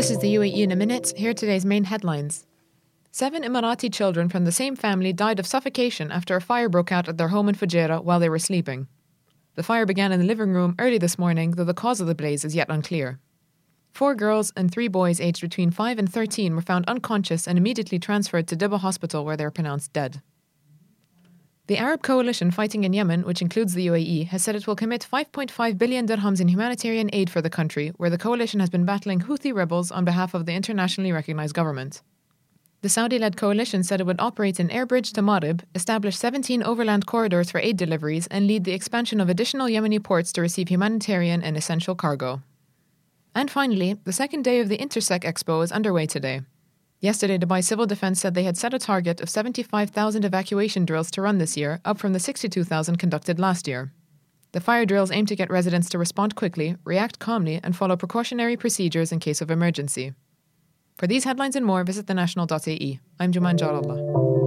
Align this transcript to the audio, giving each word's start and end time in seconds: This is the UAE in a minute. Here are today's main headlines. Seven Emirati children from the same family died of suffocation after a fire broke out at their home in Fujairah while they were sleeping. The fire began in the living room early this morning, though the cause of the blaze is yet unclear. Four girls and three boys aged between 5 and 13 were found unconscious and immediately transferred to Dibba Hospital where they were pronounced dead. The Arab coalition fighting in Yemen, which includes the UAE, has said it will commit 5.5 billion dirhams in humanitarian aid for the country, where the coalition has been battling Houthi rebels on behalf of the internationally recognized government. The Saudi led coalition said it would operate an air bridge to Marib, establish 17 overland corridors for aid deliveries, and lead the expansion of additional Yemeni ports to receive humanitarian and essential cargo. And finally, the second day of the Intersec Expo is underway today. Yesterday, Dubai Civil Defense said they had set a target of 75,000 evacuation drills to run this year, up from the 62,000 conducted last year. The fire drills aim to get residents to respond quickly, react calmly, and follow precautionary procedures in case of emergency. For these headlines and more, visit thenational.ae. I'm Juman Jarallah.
This 0.00 0.10
is 0.10 0.18
the 0.20 0.34
UAE 0.34 0.56
in 0.56 0.72
a 0.72 0.76
minute. 0.76 1.12
Here 1.14 1.32
are 1.32 1.34
today's 1.34 1.66
main 1.66 1.84
headlines. 1.84 2.46
Seven 3.10 3.42
Emirati 3.42 3.92
children 3.92 4.30
from 4.30 4.46
the 4.46 4.50
same 4.50 4.74
family 4.74 5.12
died 5.12 5.38
of 5.38 5.46
suffocation 5.46 6.10
after 6.10 6.34
a 6.34 6.40
fire 6.40 6.70
broke 6.70 6.90
out 6.90 7.06
at 7.06 7.18
their 7.18 7.28
home 7.28 7.50
in 7.50 7.54
Fujairah 7.54 8.02
while 8.02 8.18
they 8.18 8.30
were 8.30 8.38
sleeping. 8.38 8.88
The 9.56 9.62
fire 9.62 9.84
began 9.84 10.10
in 10.10 10.18
the 10.18 10.24
living 10.24 10.52
room 10.54 10.74
early 10.78 10.96
this 10.96 11.18
morning, 11.18 11.50
though 11.50 11.64
the 11.64 11.74
cause 11.74 12.00
of 12.00 12.06
the 12.06 12.14
blaze 12.14 12.46
is 12.46 12.56
yet 12.56 12.70
unclear. 12.70 13.18
Four 13.92 14.14
girls 14.14 14.54
and 14.56 14.72
three 14.72 14.88
boys 14.88 15.20
aged 15.20 15.42
between 15.42 15.70
5 15.70 15.98
and 15.98 16.10
13 16.10 16.54
were 16.54 16.62
found 16.62 16.86
unconscious 16.88 17.46
and 17.46 17.58
immediately 17.58 17.98
transferred 17.98 18.48
to 18.48 18.56
Dibba 18.56 18.78
Hospital 18.78 19.22
where 19.26 19.36
they 19.36 19.44
were 19.44 19.50
pronounced 19.50 19.92
dead. 19.92 20.22
The 21.70 21.78
Arab 21.78 22.02
coalition 22.02 22.50
fighting 22.50 22.82
in 22.82 22.92
Yemen, 22.92 23.24
which 23.24 23.40
includes 23.40 23.74
the 23.74 23.86
UAE, 23.86 24.26
has 24.26 24.42
said 24.42 24.56
it 24.56 24.66
will 24.66 24.74
commit 24.74 25.06
5.5 25.08 25.78
billion 25.78 26.04
dirhams 26.04 26.40
in 26.40 26.48
humanitarian 26.48 27.08
aid 27.12 27.30
for 27.30 27.40
the 27.40 27.48
country, 27.48 27.92
where 27.96 28.10
the 28.10 28.18
coalition 28.18 28.58
has 28.58 28.68
been 28.68 28.84
battling 28.84 29.20
Houthi 29.20 29.54
rebels 29.54 29.92
on 29.92 30.04
behalf 30.04 30.34
of 30.34 30.46
the 30.46 30.52
internationally 30.52 31.12
recognized 31.12 31.54
government. 31.54 32.02
The 32.82 32.88
Saudi 32.88 33.20
led 33.20 33.36
coalition 33.36 33.84
said 33.84 34.00
it 34.00 34.06
would 34.08 34.20
operate 34.20 34.58
an 34.58 34.72
air 34.72 34.84
bridge 34.84 35.12
to 35.12 35.22
Marib, 35.22 35.62
establish 35.72 36.16
17 36.16 36.60
overland 36.64 37.06
corridors 37.06 37.52
for 37.52 37.60
aid 37.60 37.76
deliveries, 37.76 38.26
and 38.32 38.48
lead 38.48 38.64
the 38.64 38.72
expansion 38.72 39.20
of 39.20 39.28
additional 39.28 39.68
Yemeni 39.68 40.02
ports 40.02 40.32
to 40.32 40.40
receive 40.40 40.70
humanitarian 40.70 41.40
and 41.40 41.56
essential 41.56 41.94
cargo. 41.94 42.42
And 43.32 43.48
finally, 43.48 43.96
the 44.02 44.12
second 44.12 44.42
day 44.42 44.58
of 44.58 44.68
the 44.68 44.78
Intersec 44.78 45.22
Expo 45.22 45.62
is 45.62 45.70
underway 45.70 46.06
today. 46.06 46.40
Yesterday, 47.00 47.38
Dubai 47.38 47.64
Civil 47.64 47.86
Defense 47.86 48.20
said 48.20 48.34
they 48.34 48.44
had 48.44 48.58
set 48.58 48.74
a 48.74 48.78
target 48.78 49.22
of 49.22 49.30
75,000 49.30 50.22
evacuation 50.22 50.84
drills 50.84 51.10
to 51.12 51.22
run 51.22 51.38
this 51.38 51.56
year, 51.56 51.80
up 51.82 51.98
from 51.98 52.12
the 52.12 52.20
62,000 52.20 52.98
conducted 52.98 53.38
last 53.38 53.66
year. 53.66 53.90
The 54.52 54.60
fire 54.60 54.84
drills 54.84 55.10
aim 55.10 55.24
to 55.26 55.36
get 55.36 55.48
residents 55.48 55.88
to 55.90 55.98
respond 55.98 56.34
quickly, 56.34 56.76
react 56.84 57.18
calmly, 57.18 57.58
and 57.62 57.74
follow 57.74 57.96
precautionary 57.96 58.56
procedures 58.56 59.12
in 59.12 59.18
case 59.18 59.40
of 59.40 59.50
emergency. 59.50 60.12
For 60.98 61.06
these 61.06 61.24
headlines 61.24 61.56
and 61.56 61.64
more, 61.64 61.84
visit 61.84 62.04
thenational.ae. 62.04 63.00
I'm 63.18 63.32
Juman 63.32 63.56
Jarallah. 63.56 64.39